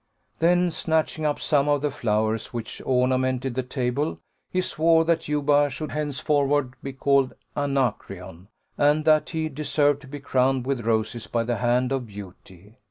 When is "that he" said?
9.05-9.47